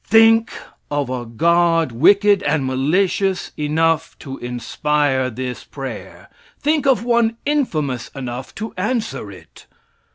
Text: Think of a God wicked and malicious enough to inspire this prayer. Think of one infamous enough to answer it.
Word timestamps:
Think 0.07 0.51
of 0.89 1.11
a 1.11 1.27
God 1.27 1.91
wicked 1.91 2.41
and 2.41 2.65
malicious 2.65 3.51
enough 3.55 4.17
to 4.17 4.39
inspire 4.39 5.29
this 5.29 5.63
prayer. 5.63 6.27
Think 6.59 6.87
of 6.87 7.03
one 7.05 7.37
infamous 7.45 8.09
enough 8.15 8.55
to 8.55 8.73
answer 8.77 9.29
it. 9.31 9.67